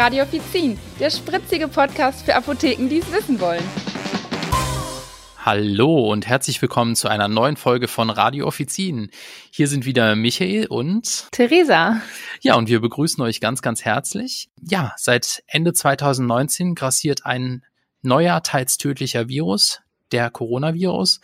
[0.00, 3.62] Radio Offizin, der spritzige Podcast für Apotheken, die es wissen wollen.
[5.36, 9.10] Hallo und herzlich willkommen zu einer neuen Folge von Radio Offizin.
[9.50, 12.00] Hier sind wieder Michael und Theresa.
[12.40, 14.48] Ja, und wir begrüßen euch ganz, ganz herzlich.
[14.62, 17.62] Ja, seit Ende 2019 grassiert ein
[18.00, 19.82] neuer, teils tödlicher Virus,
[20.12, 21.20] der Coronavirus.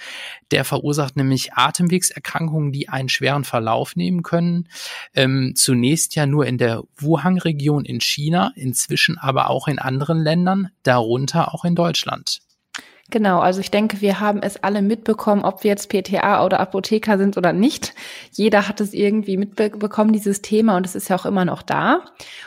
[0.51, 4.69] Der verursacht nämlich Atemwegserkrankungen, die einen schweren Verlauf nehmen können.
[5.15, 10.71] Ähm, zunächst ja nur in der Wuhan-Region in China, inzwischen aber auch in anderen Ländern,
[10.83, 12.41] darunter auch in Deutschland.
[13.09, 17.19] Genau, also ich denke, wir haben es alle mitbekommen, ob wir jetzt PTA oder Apotheker
[17.19, 17.95] sind oder nicht.
[18.33, 22.05] Jeder hat es irgendwie mitbekommen, dieses Thema, und es ist ja auch immer noch da.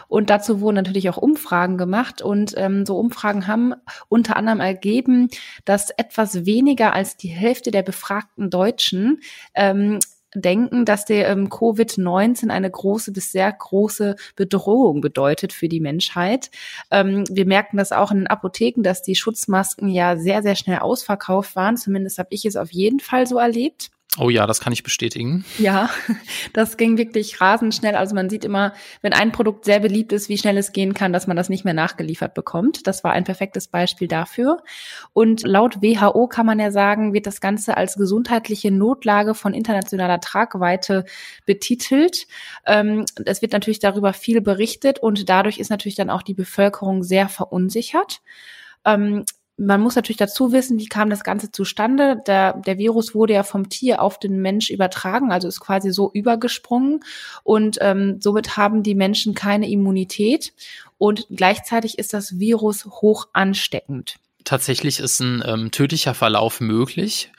[0.10, 3.74] Und dazu wurden natürlich auch Umfragen gemacht und ähm, so Umfragen haben
[4.10, 5.30] unter anderem ergeben,
[5.64, 9.22] dass etwas weniger als die Hälfte der befragten Deutschen
[9.56, 10.00] ähm,
[10.36, 16.52] denken, dass der ähm, Covid-19 eine große bis sehr große Bedrohung bedeutet für die Menschheit.
[16.92, 20.80] Ähm, wir merken das auch in den Apotheken, dass die Schutzmasken ja sehr, sehr schnell
[20.80, 21.78] ausverkauft waren.
[21.78, 23.92] Zumindest habe ich es auf jeden Fall so erlebt.
[24.18, 25.46] Oh ja, das kann ich bestätigen.
[25.60, 25.92] Ja,
[26.54, 27.96] das ging wirklich rasend schnell.
[27.96, 31.14] Also man sieht immer, wenn ein Produkt sehr beliebt ist, wie schnell es gehen kann,
[31.14, 32.88] dass man das nicht mehr nachgeliefert bekommt.
[32.88, 34.64] Das war ein perfektes Beispiel dafür.
[35.14, 40.20] Und laut WHO kann man ja sagen, wird das Ganze als gesundheitliche Notlage von internationaler
[40.20, 41.06] Tragweite
[41.46, 42.26] betitelt.
[42.66, 47.04] Ähm, es wird natürlich darüber viel berichtet und dadurch ist natürlich dann auch die Bevölkerung
[47.04, 48.22] sehr verunsichert.
[49.60, 52.22] Man muss natürlich dazu wissen, wie kam das Ganze zustande.
[52.26, 56.10] Der, der Virus wurde ja vom Tier auf den Mensch übertragen, also ist quasi so
[56.14, 57.02] übergesprungen.
[57.44, 60.54] Und ähm, somit haben die Menschen keine Immunität.
[60.98, 67.32] Und gleichzeitig ist das Virus hoch ansteckend tatsächlich ist ein ähm, tödlicher Verlauf möglich.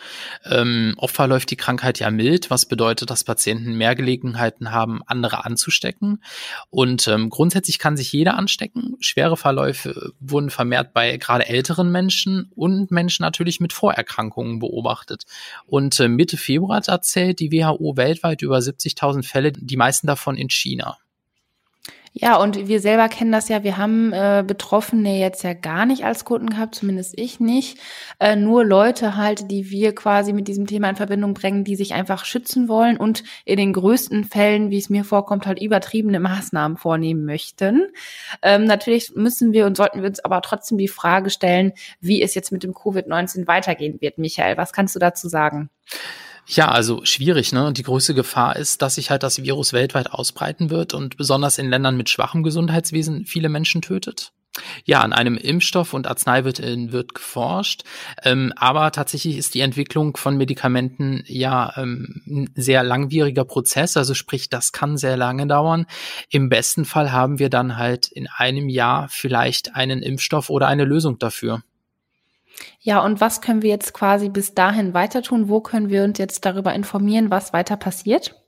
[0.45, 5.45] Ähm, oft verläuft die Krankheit ja mild, was bedeutet, dass Patienten mehr Gelegenheiten haben, andere
[5.45, 6.23] anzustecken.
[6.71, 8.97] Und ähm, grundsätzlich kann sich jeder anstecken.
[9.01, 15.25] Schwere Verläufe wurden vermehrt bei gerade älteren Menschen und Menschen natürlich mit Vorerkrankungen beobachtet.
[15.67, 20.51] Und äh, Mitte Februar erzählt die WHO weltweit über 70.000 Fälle, die meisten davon in
[20.51, 20.99] China.
[22.13, 23.63] Ja, und wir selber kennen das ja.
[23.63, 27.79] Wir haben äh, Betroffene jetzt ja gar nicht als Kunden gehabt, zumindest ich nicht.
[28.19, 31.95] Äh, nur Leute halt, die wir quasi mit diesem Thema in Verbindung bringen, die sich
[31.95, 36.79] einfach schützen wollen und in den größten Fällen, wie es mir vorkommt, halt übertriebene Maßnahmen
[36.79, 37.87] vornehmen möchten.
[38.43, 42.35] Ähm, natürlich müssen wir und sollten wir uns aber trotzdem die Frage stellen, wie es
[42.35, 44.19] jetzt mit dem Covid-19 weitergehen wird.
[44.19, 45.71] Michael, was kannst du dazu sagen?
[46.53, 47.73] Ja, also schwierig, ne?
[47.73, 51.71] Die größte Gefahr ist, dass sich halt das Virus weltweit ausbreiten wird und besonders in
[51.71, 54.33] Ländern mit schwachem Gesundheitswesen viele Menschen tötet.
[54.85, 57.85] Ja, an einem Impfstoff und Arznei wird, wird geforscht,
[58.25, 64.15] ähm, aber tatsächlich ist die Entwicklung von Medikamenten ja ähm, ein sehr langwieriger Prozess, also
[64.15, 65.87] sprich, das kann sehr lange dauern.
[66.31, 70.85] Im besten Fall haben wir dann halt in einem Jahr vielleicht einen Impfstoff oder eine
[70.85, 71.63] Lösung dafür.
[72.81, 75.49] Ja, und was können wir jetzt quasi bis dahin weiter tun?
[75.49, 78.40] Wo können wir uns jetzt darüber informieren, was weiter passiert?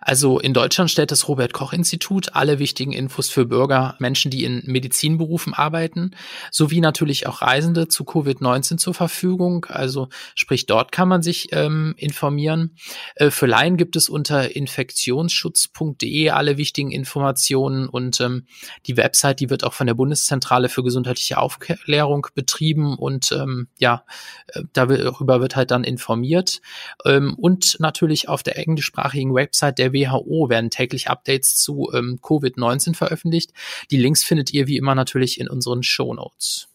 [0.00, 4.44] Also in Deutschland stellt das Robert Koch Institut alle wichtigen Infos für Bürger, Menschen, die
[4.44, 6.12] in Medizinberufen arbeiten,
[6.50, 9.66] sowie natürlich auch Reisende zu Covid-19 zur Verfügung.
[9.68, 12.76] Also sprich, dort kann man sich ähm, informieren.
[13.14, 18.46] Äh, für Laien gibt es unter infektionsschutz.de alle wichtigen Informationen und ähm,
[18.86, 24.04] die Website, die wird auch von der Bundeszentrale für gesundheitliche Aufklärung betrieben und ähm, ja,
[24.48, 26.60] äh, darüber wird halt dann informiert.
[27.04, 32.94] Ähm, und natürlich auf der englischsprachigen Website der WHO werden täglich Updates zu ähm, Covid-19
[32.94, 33.52] veröffentlicht.
[33.90, 36.68] Die Links findet ihr wie immer natürlich in unseren Show Notes.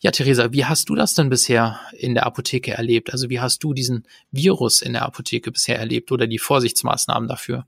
[0.00, 3.12] Ja, Theresa, wie hast du das denn bisher in der Apotheke erlebt?
[3.12, 7.66] Also wie hast du diesen Virus in der Apotheke bisher erlebt oder die Vorsichtsmaßnahmen dafür?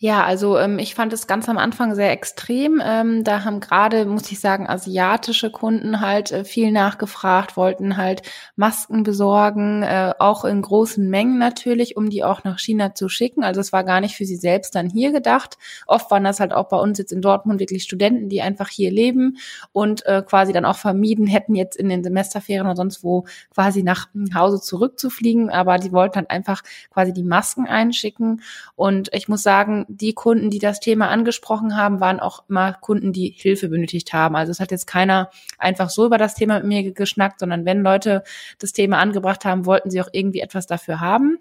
[0.00, 2.80] Ja, also ähm, ich fand es ganz am Anfang sehr extrem.
[2.84, 8.22] Ähm, da haben gerade, muss ich sagen, asiatische Kunden halt äh, viel nachgefragt, wollten halt
[8.54, 13.42] Masken besorgen, äh, auch in großen Mengen natürlich, um die auch nach China zu schicken.
[13.42, 15.58] Also es war gar nicht für sie selbst dann hier gedacht.
[15.88, 18.92] Oft waren das halt auch bei uns jetzt in Dortmund wirklich Studenten, die einfach hier
[18.92, 19.38] leben
[19.72, 23.82] und äh, quasi dann auch vermieden hätten, jetzt in den Semesterferien oder sonst wo quasi
[23.82, 25.50] nach Hause zurückzufliegen.
[25.50, 26.62] Aber die wollten halt einfach
[26.92, 28.42] quasi die Masken einschicken.
[28.76, 33.12] Und ich muss sagen, die Kunden, die das Thema angesprochen haben, waren auch immer Kunden,
[33.12, 34.36] die Hilfe benötigt haben.
[34.36, 37.80] Also es hat jetzt keiner einfach so über das Thema mit mir geschnackt, sondern wenn
[37.80, 38.22] Leute
[38.58, 41.38] das Thema angebracht haben, wollten sie auch irgendwie etwas dafür haben.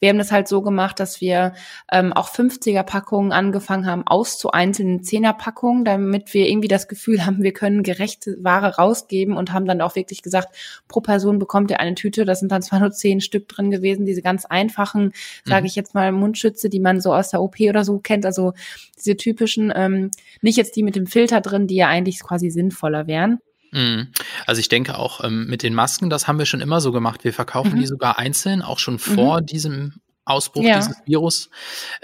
[0.00, 1.54] Wir haben das halt so gemacht, dass wir
[1.90, 7.82] ähm, auch 50er-Packungen angefangen haben, auszueinzelnen 10er-Packungen, damit wir irgendwie das Gefühl haben, wir können
[7.82, 10.54] gerechte Ware rausgeben und haben dann auch wirklich gesagt,
[10.88, 12.24] pro Person bekommt ihr eine Tüte.
[12.24, 15.12] Das sind dann zwar nur zehn Stück drin gewesen, diese ganz einfachen, mhm.
[15.44, 18.24] sage ich jetzt mal, Mundschütze, die man so aus der OP oder so kennt.
[18.24, 18.52] Also
[18.96, 20.10] diese typischen, ähm,
[20.42, 23.40] nicht jetzt die mit dem Filter drin, die ja eigentlich quasi sinnvoller wären.
[23.70, 24.08] Mhm.
[24.46, 27.24] Also ich denke auch ähm, mit den Masken, das haben wir schon immer so gemacht.
[27.24, 27.80] Wir verkaufen mhm.
[27.80, 29.46] die sogar einzeln, auch schon vor mhm.
[29.46, 29.94] diesem
[30.24, 30.78] Ausbruch ja.
[30.78, 31.50] dieses Virus.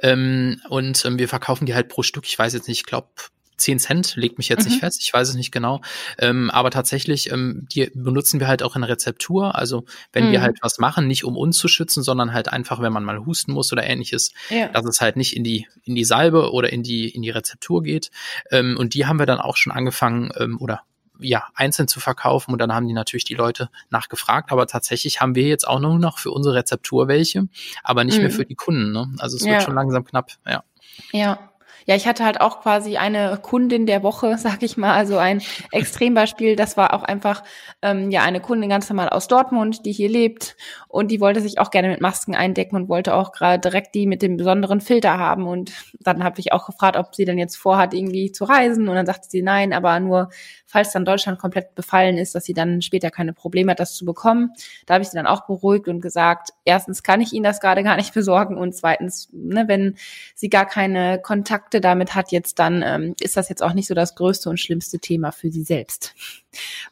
[0.02, 2.26] Ähm, und ähm, wir verkaufen die halt pro Stück.
[2.26, 3.08] Ich weiß jetzt nicht, ich glaube
[3.56, 4.72] 10 Cent, legt mich jetzt mhm.
[4.72, 5.80] nicht fest, ich weiß es nicht genau.
[6.18, 9.54] Ähm, aber tatsächlich, ähm, die benutzen wir halt auch in Rezeptur.
[9.54, 10.32] Also wenn mhm.
[10.32, 13.24] wir halt was machen, nicht um uns zu schützen, sondern halt einfach, wenn man mal
[13.24, 14.68] husten muss oder ähnliches, ja.
[14.68, 17.82] dass es halt nicht in die, in die Salbe oder in die, in die Rezeptur
[17.82, 18.10] geht.
[18.50, 20.82] Ähm, und die haben wir dann auch schon angefangen, ähm, oder
[21.18, 25.34] ja, einzeln zu verkaufen und dann haben die natürlich die Leute nachgefragt, aber tatsächlich haben
[25.34, 27.48] wir jetzt auch nur noch für unsere Rezeptur welche,
[27.82, 28.22] aber nicht mhm.
[28.22, 28.92] mehr für die Kunden.
[28.92, 29.12] Ne?
[29.18, 29.52] Also es ja.
[29.52, 30.64] wird schon langsam knapp, ja.
[31.12, 31.50] Ja,
[31.86, 35.42] ja, ich hatte halt auch quasi eine Kundin der Woche, sag ich mal, also ein
[35.70, 36.56] Extrembeispiel.
[36.56, 37.42] Das war auch einfach
[37.82, 40.56] ähm, ja eine Kundin ganz normal aus Dortmund, die hier lebt
[40.88, 44.06] und die wollte sich auch gerne mit Masken eindecken und wollte auch gerade direkt die
[44.06, 45.46] mit dem besonderen Filter haben.
[45.46, 48.88] Und dann habe ich auch gefragt, ob sie denn jetzt vorhat, irgendwie zu reisen.
[48.88, 50.30] Und dann sagte sie nein, aber nur
[50.74, 54.04] falls dann Deutschland komplett befallen ist, dass sie dann später keine Probleme hat, das zu
[54.04, 54.50] bekommen.
[54.86, 57.84] Da habe ich sie dann auch beruhigt und gesagt, erstens kann ich Ihnen das gerade
[57.84, 59.96] gar nicht besorgen und zweitens, ne, wenn
[60.34, 63.86] sie gar keine Kontakte Kontakte damit hat jetzt, dann ähm, ist das jetzt auch nicht
[63.86, 66.14] so das größte und schlimmste Thema für sie selbst.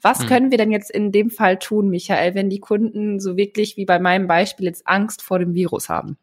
[0.00, 0.26] Was hm.
[0.26, 3.84] können wir denn jetzt in dem Fall tun, Michael, wenn die Kunden so wirklich wie
[3.84, 6.16] bei meinem Beispiel jetzt Angst vor dem Virus haben?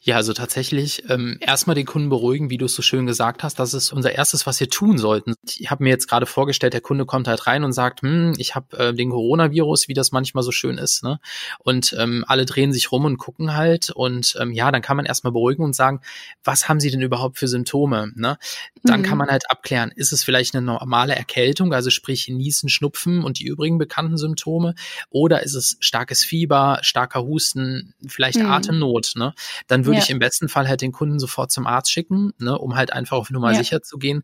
[0.00, 3.58] Ja, also tatsächlich ähm, erstmal den Kunden beruhigen, wie du es so schön gesagt hast.
[3.58, 5.34] Das ist unser erstes, was wir tun sollten.
[5.44, 8.54] Ich habe mir jetzt gerade vorgestellt, der Kunde kommt halt rein und sagt, hm, ich
[8.54, 11.02] habe äh, den Coronavirus, wie das manchmal so schön ist.
[11.02, 11.18] Ne?
[11.58, 13.90] Und ähm, alle drehen sich rum und gucken halt.
[13.90, 16.00] Und ähm, ja, dann kann man erstmal beruhigen und sagen,
[16.42, 18.12] was haben sie denn überhaupt für Symptome?
[18.14, 18.38] Ne?
[18.84, 19.04] Dann mhm.
[19.04, 23.38] kann man halt abklären, ist es vielleicht eine normale Erkältung, also sprich Niesen, Schnupfen und
[23.38, 24.74] die übrigen bekannten Symptome,
[25.10, 28.46] oder ist es starkes Fieber, starker Husten, vielleicht mhm.
[28.46, 29.12] Atemnot?
[29.16, 29.34] Ne?
[29.66, 30.04] Dann würde ja.
[30.04, 33.16] ich im besten Fall halt den Kunden sofort zum Arzt schicken, ne, um halt einfach
[33.16, 33.58] auf Nummer ja.
[33.58, 34.22] sicher zu gehen.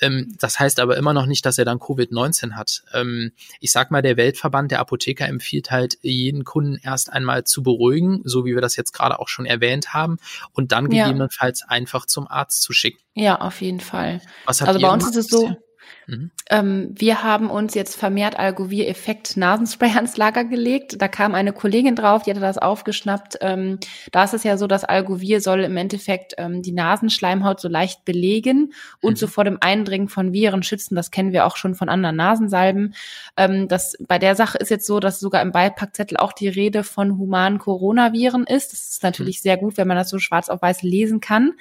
[0.00, 2.82] Ähm, das heißt aber immer noch nicht, dass er dann Covid-19 hat.
[2.92, 7.62] Ähm, ich sag mal, der Weltverband der Apotheker empfiehlt halt, jeden Kunden erst einmal zu
[7.62, 10.18] beruhigen, so wie wir das jetzt gerade auch schon erwähnt haben,
[10.52, 11.04] und dann ja.
[11.04, 12.98] gegebenenfalls einfach zum Arzt zu schicken.
[13.14, 14.20] Ja, auf jeden Fall.
[14.46, 15.56] also bei uns ist es so,
[16.06, 16.30] Mhm.
[16.50, 21.00] Ähm, wir haben uns jetzt vermehrt Algovir-Effekt Nasenspray ans Lager gelegt.
[21.00, 23.38] Da kam eine Kollegin drauf, die hatte das aufgeschnappt.
[23.40, 23.78] Ähm,
[24.12, 28.04] da ist es ja so, dass Algovir soll im Endeffekt ähm, die Nasenschleimhaut so leicht
[28.04, 29.16] belegen und mhm.
[29.16, 30.94] so vor dem Eindringen von Viren schützen.
[30.94, 32.94] Das kennen wir auch schon von anderen Nasensalben.
[33.36, 36.84] Ähm, das, bei der Sache ist jetzt so, dass sogar im Beipackzettel auch die Rede
[36.84, 38.72] von humanen Coronaviren ist.
[38.72, 39.42] Das ist natürlich mhm.
[39.42, 41.52] sehr gut, wenn man das so schwarz auf weiß lesen kann.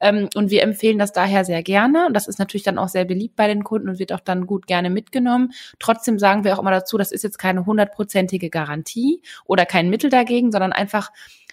[0.00, 2.06] Ähm, und wir empfehlen das daher sehr gerne.
[2.06, 4.46] Und das ist natürlich dann auch sehr beliebt bei den Kunden und wird auch dann
[4.46, 5.52] gut gerne mitgenommen.
[5.78, 10.10] Trotzdem sagen wir auch immer dazu, das ist jetzt keine hundertprozentige Garantie oder kein Mittel
[10.10, 11.10] dagegen, sondern einfach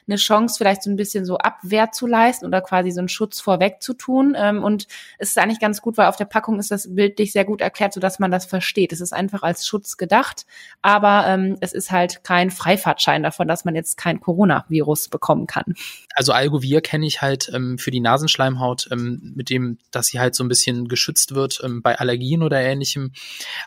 [0.09, 3.39] eine Chance, vielleicht so ein bisschen so Abwehr zu leisten oder quasi so einen Schutz
[3.39, 4.35] vorweg zu tun.
[4.37, 7.45] Ähm, und es ist eigentlich ganz gut, weil auf der Packung ist das bildlich sehr
[7.45, 8.91] gut erklärt, sodass man das versteht.
[8.91, 10.45] Es ist einfach als Schutz gedacht,
[10.81, 15.75] aber ähm, es ist halt kein Freifahrtschein davon, dass man jetzt kein Coronavirus bekommen kann.
[16.15, 20.35] Also Algovir kenne ich halt ähm, für die Nasenschleimhaut, ähm, mit dem, dass sie halt
[20.35, 23.11] so ein bisschen geschützt wird ähm, bei Allergien oder ähnlichem.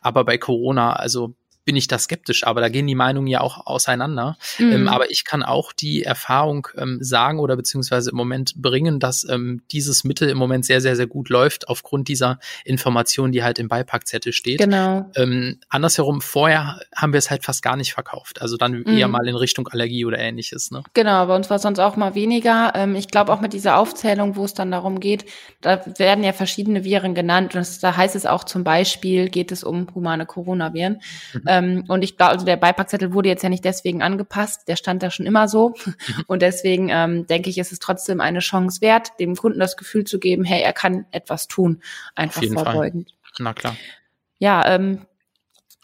[0.00, 1.34] Aber bei Corona, also
[1.64, 4.36] bin ich da skeptisch, aber da gehen die Meinungen ja auch auseinander.
[4.58, 4.72] Mhm.
[4.72, 9.28] Ähm, aber ich kann auch die Erfahrung ähm, sagen oder beziehungsweise im Moment bringen, dass
[9.28, 13.58] ähm, dieses Mittel im Moment sehr, sehr, sehr gut läuft aufgrund dieser Information, die halt
[13.58, 14.58] im Beipackzettel steht.
[14.58, 15.10] Genau.
[15.14, 18.42] Ähm, andersherum, vorher haben wir es halt fast gar nicht verkauft.
[18.42, 18.98] Also dann mhm.
[18.98, 20.70] eher mal in Richtung Allergie oder ähnliches.
[20.70, 20.82] Ne?
[20.94, 22.72] Genau, bei uns war es sonst auch mal weniger.
[22.74, 25.26] Ähm, ich glaube auch mit dieser Aufzählung, wo es dann darum geht,
[25.60, 27.54] da werden ja verschiedene Viren genannt.
[27.54, 31.00] Und das, da heißt es auch zum Beispiel, geht es um humane Coronaviren.
[31.32, 31.51] Mhm.
[31.52, 35.02] Ähm, und ich glaube, also der Beipackzettel wurde jetzt ja nicht deswegen angepasst, der stand
[35.02, 35.74] da schon immer so.
[36.26, 40.04] Und deswegen ähm, denke ich, ist es trotzdem eine Chance wert, dem Kunden das Gefühl
[40.04, 41.82] zu geben, hey, er kann etwas tun,
[42.14, 43.10] einfach vorbeugend.
[43.10, 43.32] Fall.
[43.38, 43.76] Na klar.
[44.38, 45.06] Ja, ähm,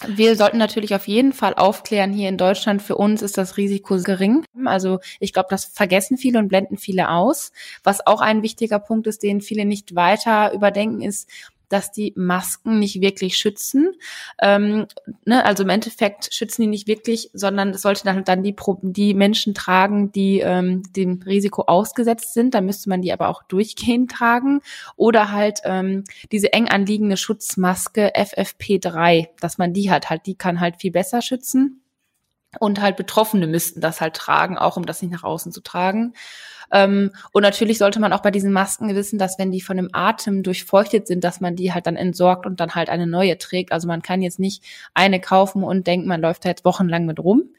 [0.06, 4.00] wir sollten natürlich auf jeden Fall aufklären, hier in Deutschland, für uns ist das Risiko
[4.00, 4.44] gering.
[4.64, 7.52] Also ich glaube, das vergessen viele und blenden viele aus.
[7.82, 11.28] Was auch ein wichtiger Punkt ist, den viele nicht weiter überdenken, ist,
[11.68, 13.92] dass die Masken nicht wirklich schützen.
[14.40, 14.86] Ähm,
[15.24, 19.14] ne, also im Endeffekt schützen die nicht wirklich, sondern es sollte dann, dann die, die
[19.14, 22.54] Menschen tragen, die ähm, dem Risiko ausgesetzt sind.
[22.54, 24.60] Da müsste man die aber auch durchgehend tragen.
[24.96, 30.10] Oder halt ähm, diese eng anliegende Schutzmaske FFP3, dass man die hat.
[30.10, 31.82] Halt, die kann halt viel besser schützen.
[32.58, 36.14] Und halt Betroffene müssten das halt tragen, auch um das nicht nach außen zu tragen.
[36.70, 39.88] Ähm, und natürlich sollte man auch bei diesen Masken wissen, dass wenn die von dem
[39.92, 43.72] Atem durchfeuchtet sind, dass man die halt dann entsorgt und dann halt eine neue trägt.
[43.72, 44.62] Also man kann jetzt nicht
[44.94, 47.50] eine kaufen und denken, man läuft da jetzt wochenlang mit rum.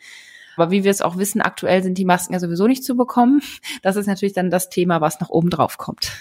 [0.55, 3.41] Aber wie wir es auch wissen, aktuell sind die Masken ja sowieso nicht zu bekommen.
[3.81, 6.11] Das ist natürlich dann das Thema, was nach oben drauf kommt.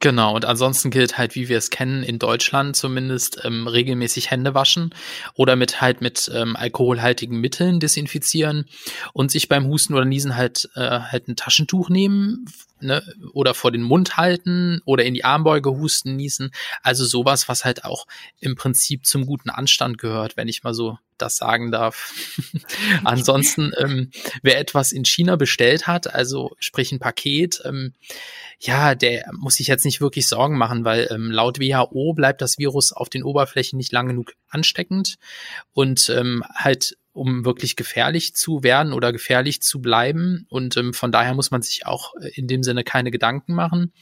[0.00, 4.54] Genau, und ansonsten gilt halt, wie wir es kennen, in Deutschland zumindest ähm, regelmäßig Hände
[4.54, 4.94] waschen
[5.34, 8.66] oder mit halt mit ähm, alkoholhaltigen Mitteln desinfizieren
[9.12, 12.46] und sich beim Husten oder Niesen halt äh, halt ein Taschentuch nehmen,
[12.80, 13.02] ne,
[13.32, 16.50] oder vor den Mund halten oder in die Armbeuge husten, niesen.
[16.82, 18.06] Also sowas, was halt auch
[18.40, 22.12] im Prinzip zum guten Anstand gehört, wenn ich mal so das sagen darf.
[23.04, 24.10] Ansonsten, ähm,
[24.42, 27.94] wer etwas in China bestellt hat, also sprich ein Paket, ähm,
[28.60, 32.58] ja, der muss sich jetzt nicht wirklich Sorgen machen, weil ähm, laut WHO bleibt das
[32.58, 35.16] Virus auf den Oberflächen nicht lang genug ansteckend
[35.72, 40.46] und ähm, halt um wirklich gefährlich zu werden oder gefährlich zu bleiben.
[40.48, 43.92] Und ähm, von daher muss man sich auch in dem Sinne keine Gedanken machen.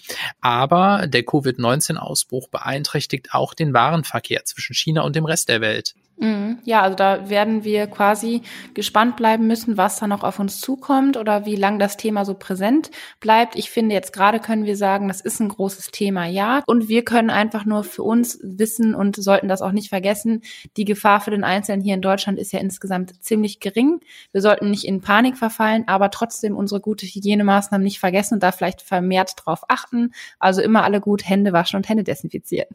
[0.40, 5.94] Aber der Covid-19-Ausbruch beeinträchtigt auch den Warenverkehr zwischen China und dem Rest der Welt.
[6.18, 6.60] Mhm.
[6.64, 8.40] Ja, also da werden wir quasi
[8.72, 12.32] gespannt bleiben müssen, was da noch auf uns zukommt oder wie lang das Thema so
[12.34, 13.54] präsent bleibt.
[13.54, 16.62] Ich finde, jetzt gerade können wir sagen, das ist ein großes Thema, ja.
[16.66, 20.42] Und wir können einfach nur für uns wissen und sollten das auch nicht vergessen,
[20.78, 24.00] die Gefahr für den Einzelnen hier in Deutschland ist ja insgesamt ziemlich gering.
[24.32, 28.52] Wir sollten nicht in Panik verfallen, aber trotzdem unsere gute Hygienemaßnahmen nicht vergessen und da
[28.52, 30.12] vielleicht vermehrt drauf achten.
[30.38, 32.68] Also immer alle gut Hände waschen und Hände desinfizieren.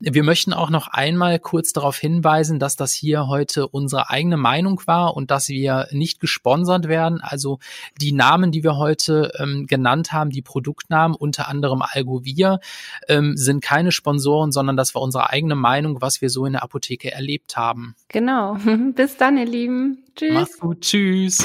[0.00, 4.80] Wir möchten auch noch einmal kurz darauf hinweisen, dass das hier heute unsere eigene Meinung
[4.86, 7.20] war und dass wir nicht gesponsert werden.
[7.20, 7.58] Also
[8.00, 12.60] die Namen, die wir heute ähm, genannt haben, die Produktnamen, unter anderem Algovir,
[13.08, 16.62] ähm, sind keine Sponsoren, sondern das war unsere eigene Meinung, was wir so in der
[16.62, 17.96] Apotheke erlebt haben.
[18.06, 18.56] Genau.
[18.94, 20.04] Bis dann, ihr Lieben.
[20.14, 20.34] Tschüss.
[20.34, 20.80] Mach's gut.
[20.82, 21.44] Tschüss.